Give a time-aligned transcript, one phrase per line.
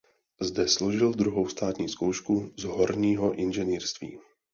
[0.41, 4.17] Zde složil druhou státní zkoušku z horního inženýrství.